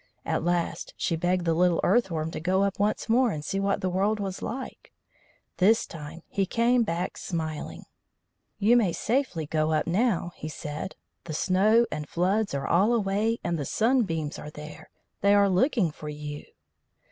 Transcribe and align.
At 0.25 0.43
last 0.43 0.95
she 0.97 1.15
begged 1.15 1.45
the 1.45 1.53
little 1.53 1.79
Earth 1.83 2.09
worm 2.09 2.31
to 2.31 2.39
go 2.39 2.63
up 2.63 2.79
once 2.79 3.07
more 3.07 3.29
and 3.29 3.45
see 3.45 3.59
what 3.59 3.81
the 3.81 3.89
world 3.91 4.19
was 4.19 4.41
like. 4.41 4.91
This 5.57 5.85
time 5.85 6.23
he 6.27 6.47
came 6.47 6.81
back 6.81 7.17
smiling. 7.19 7.83
"You 8.57 8.75
may 8.75 8.93
safely 8.93 9.45
go 9.45 9.73
up 9.73 9.85
now," 9.85 10.31
he 10.33 10.49
said. 10.49 10.95
"The 11.25 11.33
snow 11.35 11.85
and 11.91 12.09
floods 12.09 12.55
are 12.55 12.65
all 12.65 12.95
away, 12.95 13.37
and 13.43 13.59
the 13.59 13.63
sunbeams 13.65 14.39
are 14.39 14.49
there. 14.49 14.89
They 15.21 15.35
are 15.35 15.47
looking 15.47 15.91
for 15.91 16.09
you." 16.09 16.45